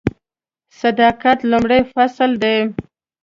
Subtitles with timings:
[0.79, 2.57] صداقت لومړی فصل دی.